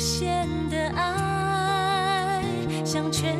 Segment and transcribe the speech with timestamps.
[0.00, 2.42] 限的爱
[2.86, 3.39] 像全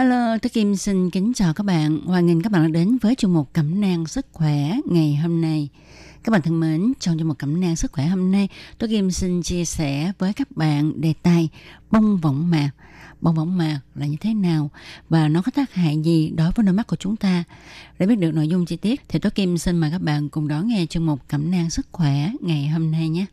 [0.00, 2.00] Hello, tôi Kim xin kính chào các bạn.
[2.04, 5.40] Hoan nghênh các bạn đã đến với chương mục Cẩm nang sức khỏe ngày hôm
[5.40, 5.68] nay.
[6.24, 9.10] Các bạn thân mến, trong chương mục Cẩm nang sức khỏe hôm nay, tôi Kim
[9.10, 11.48] xin chia sẻ với các bạn đề tài
[11.90, 12.70] bong võng mạc.
[13.20, 14.70] Bong võng mạc là như thế nào
[15.08, 17.44] và nó có tác hại gì đối với đôi mắt của chúng ta?
[17.98, 20.48] Để biết được nội dung chi tiết thì tôi Kim xin mời các bạn cùng
[20.48, 23.26] đón nghe chương mục Cẩm nang sức khỏe ngày hôm nay nhé.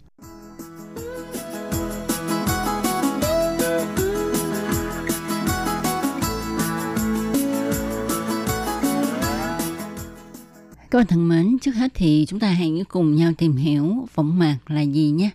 [10.97, 14.39] Các bạn thân mến, trước hết thì chúng ta hãy cùng nhau tìm hiểu võng
[14.39, 15.29] mạc là gì nhé.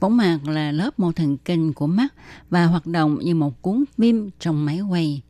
[0.00, 2.14] Võng mạc là lớp mô thần kinh của mắt
[2.50, 5.22] và hoạt động như một cuốn phim trong máy quay.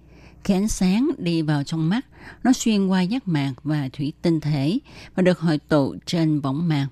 [0.44, 2.06] Khi ánh sáng đi vào trong mắt,
[2.44, 4.78] nó xuyên qua giác mạc và thủy tinh thể
[5.14, 6.88] và được hội tụ trên võng mạc.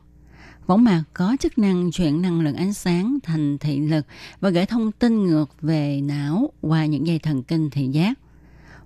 [0.66, 4.06] Võng mạc có chức năng chuyển năng lượng ánh sáng thành thị lực
[4.40, 8.18] và gửi thông tin ngược về não qua những dây thần kinh thị giác.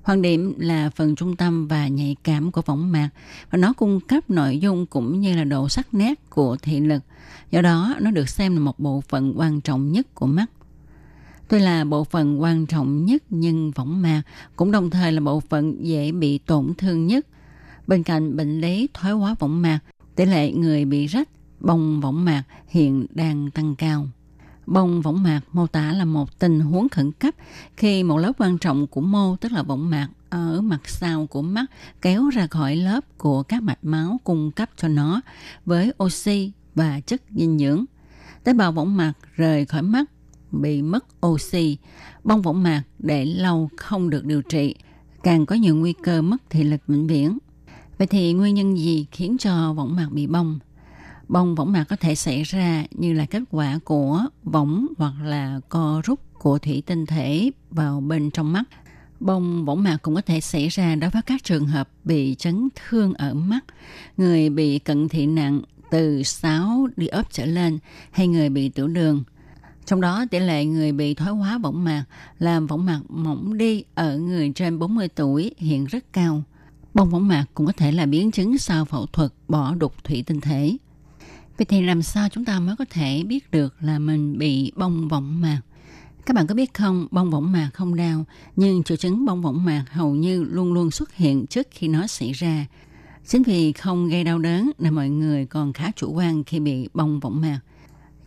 [0.04, 3.08] Hoàng điểm là phần trung tâm và nhạy cảm của võng mạc
[3.50, 7.02] và nó cung cấp nội dung cũng như là độ sắc nét của thị lực.
[7.50, 10.46] Do đó, nó được xem là một bộ phận quan trọng nhất của mắt.
[11.48, 14.22] Tuy là bộ phận quan trọng nhất nhưng võng mạc
[14.56, 17.26] cũng đồng thời là bộ phận dễ bị tổn thương nhất.
[17.86, 19.78] Bên cạnh bệnh lý thoái hóa võng mạc,
[20.16, 21.28] tỷ lệ người bị rách,
[21.60, 24.08] bong võng mạc hiện đang tăng cao.
[24.66, 27.34] Bong võng mạc mô tả là một tình huống khẩn cấp
[27.76, 31.42] khi một lớp quan trọng của mô, tức là võng mạc, ở mặt sau của
[31.42, 31.64] mắt
[32.02, 35.20] kéo ra khỏi lớp của các mạch máu cung cấp cho nó
[35.66, 37.84] với oxy và chất dinh dưỡng.
[38.44, 40.04] Tế bào võng mạc rời khỏi mắt
[40.52, 41.76] bị mất oxy,
[42.24, 44.74] bong võng mạc để lâu không được điều trị,
[45.22, 47.38] càng có nhiều nguy cơ mất thị lực vĩnh viễn.
[47.98, 50.58] Vậy thì nguyên nhân gì khiến cho võng mạc bị bong?
[51.28, 55.60] Bong võng mạc có thể xảy ra như là kết quả của võng hoặc là
[55.68, 58.64] co rút của thủy tinh thể vào bên trong mắt.
[59.20, 62.68] Bong võng mạc cũng có thể xảy ra đối với các trường hợp bị chấn
[62.74, 63.64] thương ở mắt,
[64.16, 67.78] người bị cận thị nặng từ 6 đi ốp trở lên
[68.10, 69.24] hay người bị tiểu đường.
[69.86, 72.04] Trong đó tỷ lệ người bị thoái hóa võng mạc
[72.38, 76.42] làm võng mạc mỏng đi ở người trên 40 tuổi hiện rất cao.
[76.94, 80.24] Bong võng mạc cũng có thể là biến chứng sau phẫu thuật bỏ đục thủy
[80.26, 80.76] tinh thể.
[81.58, 85.08] Vậy thì làm sao chúng ta mới có thể biết được là mình bị bong
[85.08, 85.60] võng mạc?
[86.26, 88.24] Các bạn có biết không, bong võng mạc không đau,
[88.56, 92.06] nhưng triệu chứng bong võng mạc hầu như luôn luôn xuất hiện trước khi nó
[92.06, 92.66] xảy ra.
[93.26, 96.88] Chính vì không gây đau đớn nên mọi người còn khá chủ quan khi bị
[96.94, 97.60] bong võng mạc.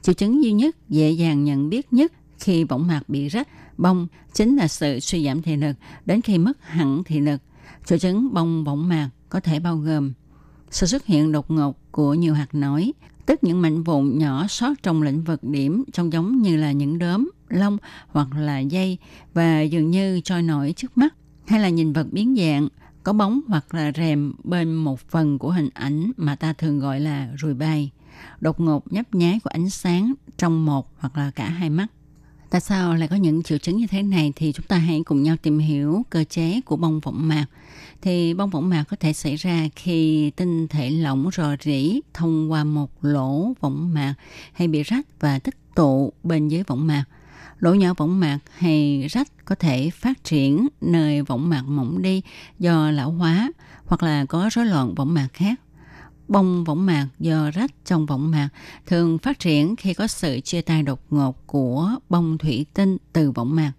[0.01, 4.07] Triệu chứng duy nhất dễ dàng nhận biết nhất khi võng mạc bị rách, bong
[4.33, 5.73] chính là sự suy giảm thị lực
[6.05, 7.41] đến khi mất hẳn thị lực.
[7.85, 10.13] Triệu chứng bong võng mạc có thể bao gồm
[10.71, 12.91] sự xuất hiện đột ngột của nhiều hạt nổi,
[13.27, 16.99] tức những mảnh vụn nhỏ sót trong lĩnh vực điểm trông giống như là những
[16.99, 17.77] đốm, lông
[18.07, 18.97] hoặc là dây
[19.33, 21.15] và dường như trôi nổi trước mắt,
[21.47, 22.67] hay là nhìn vật biến dạng,
[23.03, 26.99] có bóng hoặc là rèm bên một phần của hình ảnh mà ta thường gọi
[26.99, 27.91] là rùi bay,
[28.39, 31.87] đột ngột nhấp nháy của ánh sáng trong một hoặc là cả hai mắt.
[32.49, 35.23] Tại sao lại có những triệu chứng như thế này thì chúng ta hãy cùng
[35.23, 37.45] nhau tìm hiểu cơ chế của bong võng mạc.
[38.01, 42.51] Thì bong võng mạc có thể xảy ra khi tinh thể lỏng rò rỉ thông
[42.51, 44.13] qua một lỗ võng mạc
[44.53, 47.03] hay bị rách và tích tụ bên dưới võng mạc.
[47.59, 52.21] Lỗ nhỏ võng mạc hay rách có thể phát triển nơi võng mạc mỏng đi
[52.59, 53.51] do lão hóa
[53.85, 55.59] hoặc là có rối loạn võng mạc khác
[56.27, 58.49] bong võng mạc do rách trong võng mạc
[58.85, 63.31] thường phát triển khi có sự chia tay đột ngột của bông thủy tinh từ
[63.31, 63.71] võng mạc.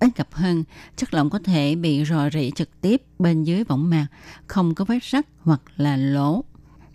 [0.00, 0.64] Ít gặp hơn,
[0.96, 4.06] chất lỏng có thể bị rò rỉ trực tiếp bên dưới võng mạc,
[4.46, 6.44] không có vết rách hoặc là lỗ.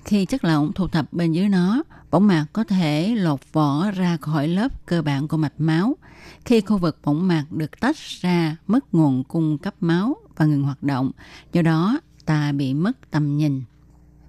[0.06, 4.18] Khi chất lỏng thu thập bên dưới nó, võng mạc có thể lột vỏ ra
[4.18, 5.98] khỏi lớp cơ bản của mạch máu.
[6.46, 10.64] Khi khu vực võng mạc được tách ra, mất nguồn cung cấp máu và ngừng
[10.64, 11.12] hoạt động.
[11.54, 13.64] Do đó, ta bị mất tầm nhìn.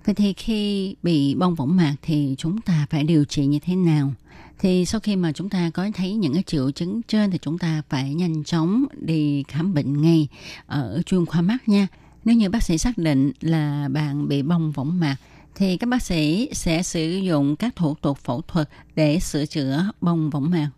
[0.04, 3.76] Vậy thì khi bị bong võng mạc thì chúng ta phải điều trị như thế
[3.76, 4.12] nào?
[4.58, 7.58] Thì sau khi mà chúng ta có thấy những cái triệu chứng trên thì chúng
[7.58, 10.28] ta phải nhanh chóng đi khám bệnh ngay
[10.66, 11.86] ở chuyên khoa mắt nha.
[12.24, 15.16] Nếu như bác sĩ xác định là bạn bị bong võng mạc
[15.54, 19.90] thì các bác sĩ sẽ sử dụng các thủ tục phẫu thuật để sửa chữa
[20.00, 20.70] bong võng mạc.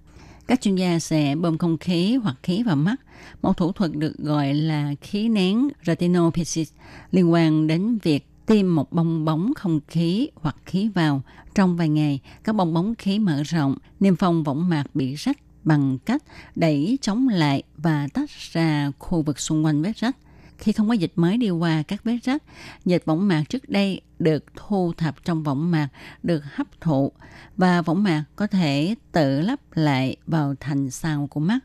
[0.46, 2.96] Các chuyên gia sẽ bơm không khí hoặc khí vào mắt.
[3.42, 6.70] Một thủ thuật được gọi là khí nén retinopexis
[7.10, 11.22] liên quan đến việc tiêm một bong bóng không khí hoặc khí vào.
[11.54, 15.36] Trong vài ngày, các bong bóng khí mở rộng, niêm phong võng mạc bị rách
[15.64, 16.22] bằng cách
[16.54, 20.16] đẩy chống lại và tách ra khu vực xung quanh vết rách.
[20.58, 22.42] Khi không có dịch mới đi qua các vết rách,
[22.84, 25.88] dịch võng mạc trước đây được thu thập trong võng mạc,
[26.22, 27.12] được hấp thụ
[27.56, 31.58] và võng mạc có thể tự lắp lại vào thành sao của mắt.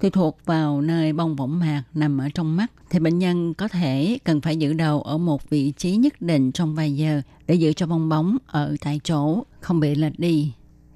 [0.00, 3.68] Tùy thuộc vào nơi bong võng mạc nằm ở trong mắt, thì bệnh nhân có
[3.68, 7.54] thể cần phải giữ đầu ở một vị trí nhất định trong vài giờ để
[7.54, 10.52] giữ cho bong bóng ở tại chỗ, không bị lệch đi.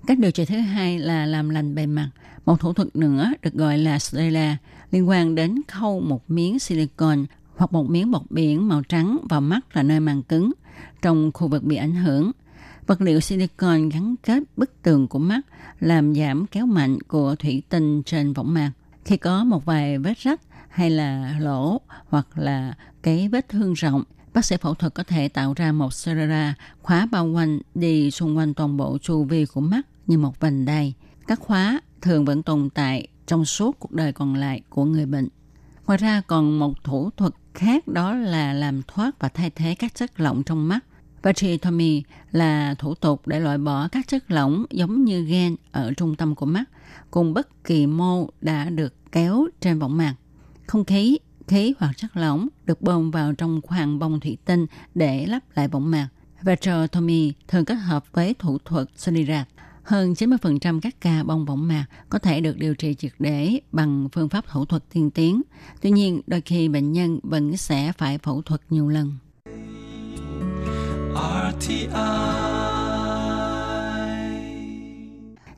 [0.06, 2.11] Cách điều trị thứ hai là làm lành bề mặt.
[2.47, 4.56] Một thủ thuật nữa được gọi là Stella
[4.91, 7.25] liên quan đến khâu một miếng silicon
[7.56, 10.52] hoặc một miếng bọt biển màu trắng vào mắt là nơi màng cứng,
[11.02, 12.31] trong khu vực bị ảnh hưởng.
[12.87, 15.41] Vật liệu silicon gắn kết bức tường của mắt,
[15.81, 18.73] làm giảm kéo mạnh của thủy tinh trên võng mạc.
[19.05, 24.02] Khi có một vài vết rách hay là lỗ hoặc là cái vết thương rộng,
[24.35, 28.37] bác sĩ phẫu thuật có thể tạo ra một sclera khóa bao quanh đi xung
[28.37, 30.94] quanh toàn bộ chu vi của mắt như một vành đai.
[31.26, 35.29] Các khóa thường vẫn tồn tại trong suốt cuộc đời còn lại của người bệnh.
[35.87, 39.94] Ngoài ra còn một thủ thuật khác đó là làm thoát và thay thế các
[39.94, 40.85] chất lỏng trong mắt.
[41.23, 42.03] Vitrectomy
[42.33, 46.35] là thủ tục để loại bỏ các chất lỏng giống như gen ở trung tâm
[46.35, 46.65] của mắt
[47.11, 50.15] cùng bất kỳ mô đã được kéo trên võng mạc.
[50.67, 51.19] Không khí,
[51.49, 55.69] khí hoặc chất lỏng được bơm vào trong khoang bông thủy tinh để lắp lại
[55.69, 56.09] võng mạc.
[56.43, 59.49] Vitrectomy thường kết hợp với thủ thuật Sonirat.
[59.83, 64.09] Hơn 90% các ca bong võng mạc có thể được điều trị triệt để bằng
[64.13, 65.43] phương pháp phẫu thuật tiên tiến.
[65.81, 69.13] Tuy nhiên, đôi khi bệnh nhân vẫn sẽ phải phẫu thuật nhiều lần.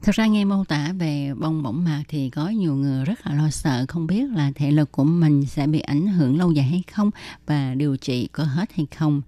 [0.03, 3.35] Thực ra nghe mô tả về bong bóng mạc thì có nhiều người rất là
[3.35, 6.67] lo sợ, không biết là thể lực của mình sẽ bị ảnh hưởng lâu dài
[6.67, 7.11] hay không
[7.47, 9.23] và điều trị có hết hay không.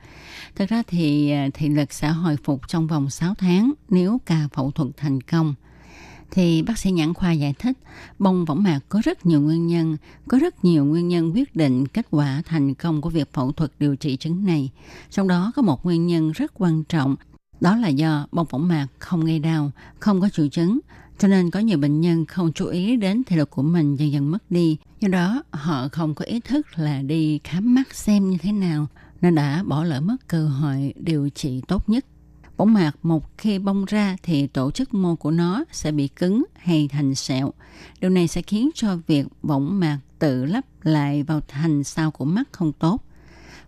[0.56, 4.48] Thực ra thì à, thể lực sẽ hồi phục trong vòng 6 tháng nếu ca
[4.52, 5.54] phẫu thuật thành công
[6.34, 7.78] thì bác sĩ nhãn khoa giải thích
[8.18, 9.96] bong võng mạc có rất nhiều nguyên nhân,
[10.28, 13.72] có rất nhiều nguyên nhân quyết định kết quả thành công của việc phẫu thuật
[13.78, 14.70] điều trị chứng này.
[15.10, 17.16] Trong đó có một nguyên nhân rất quan trọng,
[17.60, 19.70] đó là do bong võng mạc không gây đau,
[20.00, 20.78] không có triệu chứng,
[21.18, 24.12] cho nên có nhiều bệnh nhân không chú ý đến thể lực của mình dần
[24.12, 24.76] dần mất đi.
[25.00, 28.86] Do đó họ không có ý thức là đi khám mắt xem như thế nào,
[29.20, 32.04] nên đã bỏ lỡ mất cơ hội điều trị tốt nhất
[32.56, 36.44] Võng mạc một khi bong ra thì tổ chức mô của nó sẽ bị cứng
[36.56, 37.52] hay thành sẹo.
[38.00, 42.24] Điều này sẽ khiến cho việc võng mạc tự lắp lại vào thành sau của
[42.24, 43.02] mắt không tốt.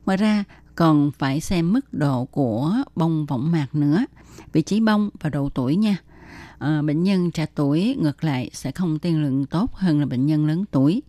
[0.07, 0.45] Ngoài ra,
[0.75, 4.05] còn phải xem mức độ của bong võng mạc nữa,
[4.53, 5.97] vị trí bong và độ tuổi nha.
[6.59, 10.27] À, bệnh nhân trẻ tuổi ngược lại sẽ không tiên lượng tốt hơn là bệnh
[10.27, 11.03] nhân lớn tuổi.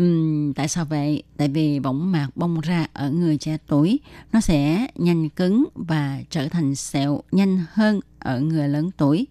[0.00, 1.22] Uhm, tại sao vậy?
[1.36, 4.00] Tại vì võng mạc bong ra ở người trẻ tuổi
[4.32, 9.26] nó sẽ nhanh cứng và trở thành sẹo nhanh hơn ở người lớn tuổi.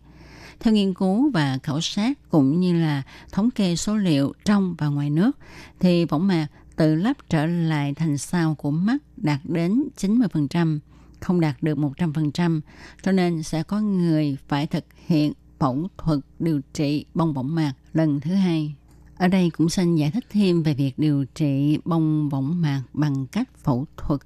[0.60, 4.88] Theo nghiên cứu và khảo sát cũng như là thống kê số liệu trong và
[4.88, 5.38] ngoài nước
[5.80, 10.80] thì võng mạc tự lắp trở lại thành sao của mắt đạt đến 90%,
[11.20, 12.62] không đạt được 100%,
[13.04, 17.74] cho nên sẽ có người phải thực hiện phẫu thuật điều trị bong võng mạc
[17.94, 18.76] lần thứ hai.
[19.18, 23.28] Ở đây cũng xin giải thích thêm về việc điều trị bong võng mạc bằng
[23.28, 24.22] cách phẫu thuật.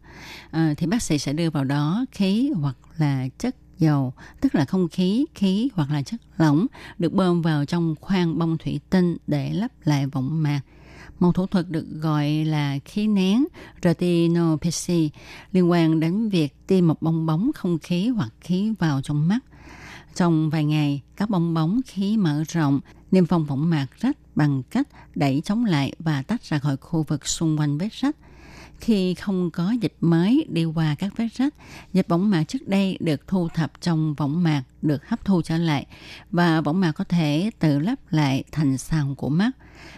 [0.52, 4.66] À, thì bác sĩ sẽ đưa vào đó khí hoặc là chất dầu, tức là
[4.66, 6.68] không khí, khí hoặc là chất lỏng
[7.00, 10.62] được bơm vào trong khoang bông thủy tinh để lắp lại võng mạc.
[11.20, 13.46] Một thủ thuật được gọi là khí nén
[13.84, 15.10] retinopexy
[15.52, 19.40] liên quan đến việc tiêm một bong bóng không khí hoặc khí vào trong mắt.
[20.16, 22.80] Trong vài ngày, các bong bóng khí mở rộng,
[23.12, 27.03] niêm phong võng mạc rách bằng cách đẩy chống lại và tách ra khỏi khu
[27.03, 28.15] vực xung quanh vết rách.
[28.80, 31.53] Khi không có dịch mới đi qua các vết rách,
[31.94, 35.58] dịch võng mạc trước đây được thu thập trong võng mạc được hấp thu trở
[35.58, 35.86] lại
[36.32, 39.51] và võng mạc có thể tự lắp lại thành sàn của mắt.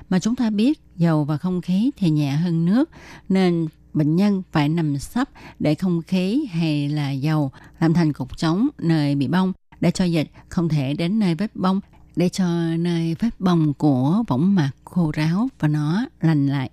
[0.09, 2.89] Mà chúng ta biết dầu và không khí thì nhẹ hơn nước
[3.29, 5.29] nên bệnh nhân phải nằm sấp
[5.59, 10.05] để không khí hay là dầu làm thành cục trống nơi bị bong để cho
[10.05, 11.79] dịch không thể đến nơi vết bong
[12.15, 12.45] để cho
[12.79, 16.69] nơi vết bong của võng mạc khô ráo và nó lành lại.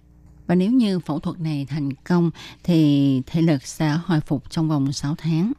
[0.46, 2.30] Và nếu như phẫu thuật này thành công,
[2.64, 5.52] thì thể lực sẽ hồi phục trong vòng 6 tháng.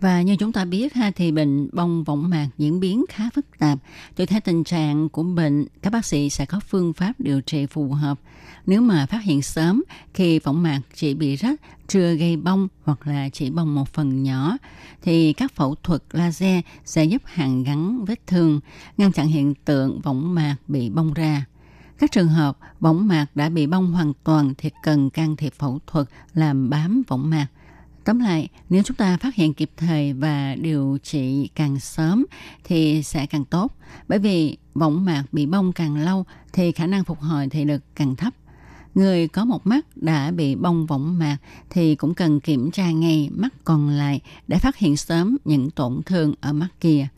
[0.00, 3.46] Và như chúng ta biết ha thì bệnh bong võng mạc diễn biến khá phức
[3.58, 3.78] tạp.
[4.16, 7.66] Tùy theo tình trạng của bệnh, các bác sĩ sẽ có phương pháp điều trị
[7.66, 8.20] phù hợp.
[8.66, 13.06] Nếu mà phát hiện sớm khi võng mạc chỉ bị rách, chưa gây bong hoặc
[13.06, 14.56] là chỉ bong một phần nhỏ,
[15.02, 18.60] thì các phẫu thuật laser sẽ giúp hàn gắn vết thương,
[18.96, 21.44] ngăn chặn hiện tượng võng mạc bị bong ra.
[21.98, 25.80] Các trường hợp võng mạc đã bị bong hoàn toàn thì cần can thiệp phẫu
[25.86, 27.46] thuật làm bám võng mạc.
[28.08, 32.26] Tóm lại, nếu chúng ta phát hiện kịp thời và điều trị càng sớm
[32.64, 33.76] thì sẽ càng tốt.
[34.08, 37.82] Bởi vì võng mạc bị bong càng lâu thì khả năng phục hồi thị lực
[37.94, 38.34] càng thấp.
[38.94, 41.36] Người có một mắt đã bị bong võng mạc
[41.70, 46.00] thì cũng cần kiểm tra ngay mắt còn lại để phát hiện sớm những tổn
[46.06, 47.08] thương ở mắt kia.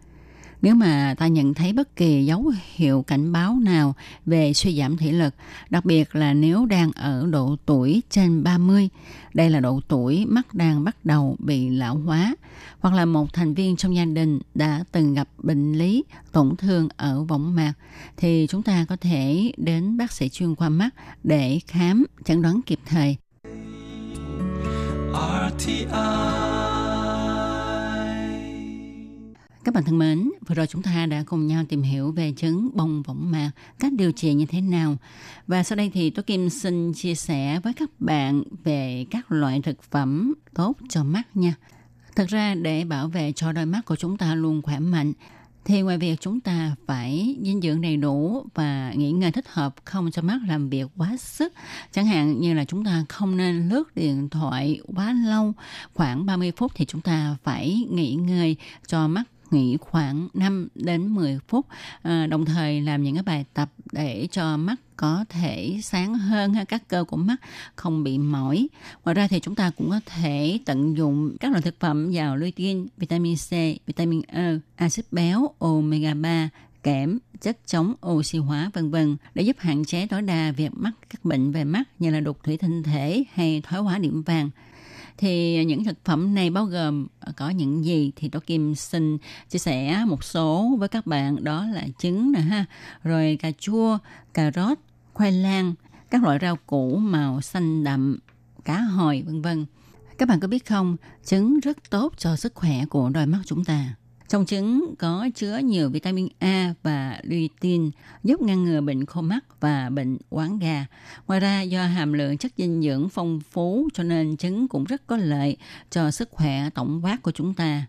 [0.63, 3.95] Nếu mà ta nhận thấy bất kỳ dấu hiệu cảnh báo nào
[4.27, 5.35] về suy giảm thể lực,
[5.71, 8.89] đặc biệt là nếu đang ở độ tuổi trên 30,
[9.35, 12.35] đây là độ tuổi mắt đang bắt đầu bị lão hóa,
[12.81, 16.89] hoặc là một thành viên trong gia đình đã từng gặp bệnh lý tổn thương
[16.97, 17.73] ở võng mạc,
[18.17, 22.61] thì chúng ta có thể đến bác sĩ chuyên khoa mắt để khám chẩn đoán
[22.67, 23.17] kịp thời.
[29.65, 32.71] Các bạn thân mến, vừa rồi chúng ta đã cùng nhau tìm hiểu về chứng
[32.75, 34.97] bong võng mạc, cách điều trị như thế nào.
[35.47, 39.61] Và sau đây thì tôi Kim xin chia sẻ với các bạn về các loại
[39.63, 41.55] thực phẩm tốt cho mắt nha.
[42.17, 45.13] Thật ra để bảo vệ cho đôi mắt của chúng ta luôn khỏe mạnh,
[45.65, 49.75] thì ngoài việc chúng ta phải dinh dưỡng đầy đủ và nghỉ ngơi thích hợp
[49.85, 51.53] không cho mắt làm việc quá sức
[51.93, 55.53] chẳng hạn như là chúng ta không nên lướt điện thoại quá lâu
[55.95, 61.09] khoảng 30 phút thì chúng ta phải nghỉ ngơi cho mắt nghỉ khoảng 5 đến
[61.09, 61.67] 10 phút.
[62.03, 66.55] À, đồng thời làm những cái bài tập để cho mắt có thể sáng hơn
[66.69, 67.37] các cơ của mắt
[67.77, 68.69] không bị mỏi.
[69.05, 72.37] Ngoài ra thì chúng ta cũng có thể tận dụng các loại thực phẩm giàu
[72.37, 73.51] lutein vitamin C
[73.87, 76.49] vitamin E axit béo omega 3
[76.83, 80.93] kẽm, chất chống oxy hóa vân vân để giúp hạn chế tối đa việc mắc
[81.11, 84.51] các bệnh về mắt như là đục thủy tinh thể hay thoái hóa điểm vàng
[85.21, 89.19] thì những thực phẩm này bao gồm ờ, có những gì thì tôi Kim xin
[89.49, 92.65] chia sẻ một số với các bạn đó là trứng nè ha,
[93.03, 93.99] rồi cà chua,
[94.35, 94.79] cà rốt,
[95.15, 95.75] khoai lang,
[96.11, 98.19] các loại rau củ màu xanh đậm,
[98.65, 99.67] cá hồi vân vân.
[100.19, 103.65] Các bạn có biết không, trứng rất tốt cho sức khỏe của đôi mắt chúng
[103.65, 103.95] ta.
[104.31, 107.91] Trong trứng có chứa nhiều vitamin A và lutein
[108.25, 110.87] giúp ngăn ngừa bệnh khô mắt và bệnh quáng gà.
[111.27, 115.07] Ngoài ra do hàm lượng chất dinh dưỡng phong phú cho nên trứng cũng rất
[115.07, 115.57] có lợi
[115.91, 117.87] cho sức khỏe tổng quát của chúng ta.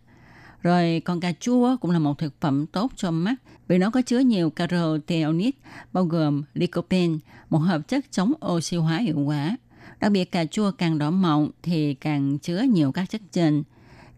[0.61, 3.35] Rồi còn cà chua cũng là một thực phẩm tốt cho mắt
[3.67, 5.53] vì nó có chứa nhiều carotenoid
[5.93, 7.17] bao gồm lycopene,
[7.49, 9.57] một hợp chất chống oxy hóa hiệu quả.
[9.99, 13.63] Đặc biệt cà chua càng đỏ mọng thì càng chứa nhiều các chất trên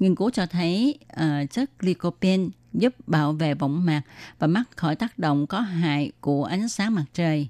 [0.04, 4.02] Nghiên cứu cho thấy uh, chất lycopene giúp bảo vệ võng mạc
[4.40, 7.48] và mắt khỏi tác động có hại của ánh sáng mặt trời.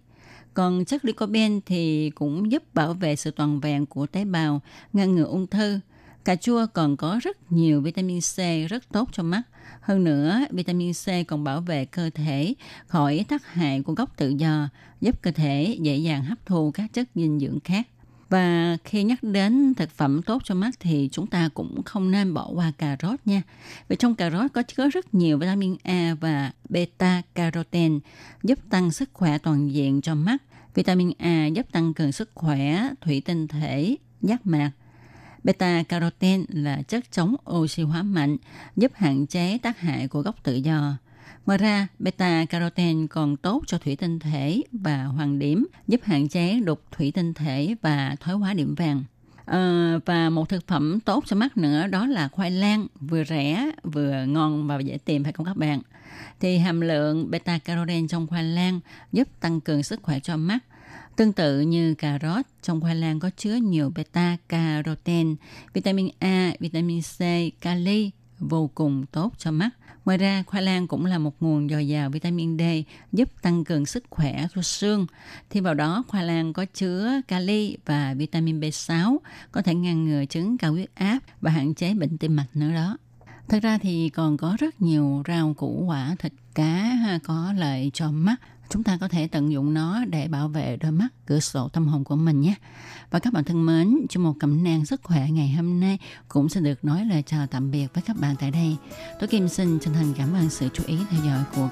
[0.53, 4.62] Còn chất lycopene thì cũng giúp bảo vệ sự toàn vẹn của tế bào,
[4.93, 5.79] ngăn ngừa ung thư.
[6.25, 8.38] Cà chua còn có rất nhiều vitamin C
[8.69, 9.41] rất tốt cho mắt.
[9.81, 12.53] Hơn nữa, vitamin C còn bảo vệ cơ thể
[12.88, 14.69] khỏi tác hại của gốc tự do,
[15.01, 17.88] giúp cơ thể dễ dàng hấp thu các chất dinh dưỡng khác.
[18.34, 22.34] Và khi nhắc đến thực phẩm tốt cho mắt thì chúng ta cũng không nên
[22.34, 23.42] bỏ qua cà rốt nha.
[23.88, 28.00] Vì trong cà rốt có chứa rất nhiều vitamin A và beta carotene
[28.44, 30.44] giúp tăng sức khỏe toàn diện cho mắt.
[30.74, 34.72] Vitamin A giúp tăng cường sức khỏe thủy tinh thể, giác mạc.
[35.44, 38.38] Beta carotene là chất chống oxy hóa mạnh,
[38.75, 40.98] giúp hạn chế tác hại của gốc tự do.
[41.45, 46.27] Ngoài ra, beta carotene còn tốt cho thủy tinh thể và hoàng điểm, giúp hạn
[46.27, 49.03] chế đục thủy tinh thể và thoái hóa điểm vàng.
[49.45, 53.71] À, và một thực phẩm tốt cho mắt nữa đó là khoai lang vừa rẻ
[53.83, 55.81] vừa ngon và dễ tìm phải không các bạn
[56.39, 58.79] thì hàm lượng beta carotene trong khoai lang
[59.12, 60.59] giúp tăng cường sức khỏe cho mắt
[61.15, 65.35] Tương tự như cà rốt, trong khoai lang có chứa nhiều beta carotene,
[65.73, 67.19] vitamin A, vitamin C,
[67.62, 69.69] kali vô cùng tốt cho mắt.
[70.05, 72.62] Ngoài ra, khoai lang cũng là một nguồn dồi dào vitamin D
[73.12, 75.07] giúp tăng cường sức khỏe của xương.
[75.50, 79.17] thì vào đó, khoai lang có chứa kali và vitamin B6
[79.51, 82.74] có thể ngăn ngừa chứng cao huyết áp và hạn chế bệnh tim mạch nữa
[82.74, 82.98] đó.
[83.50, 86.93] Thật ra thì còn có rất nhiều rau củ quả, thịt cá
[87.24, 88.36] có lợi cho mắt
[88.74, 91.88] chúng ta có thể tận dụng nó để bảo vệ đôi mắt, cửa sổ tâm
[91.88, 92.56] hồn của mình nhé.
[93.12, 96.50] Và các bạn thân mến, chương một cẩm nang sức khỏe ngày hôm nay cũng
[96.50, 98.77] sẽ được nói lời chào tạm biệt với các bạn tại đây.
[99.20, 101.72] Tôi Kim xin chân thành cảm ơn sự chú ý theo dõi của các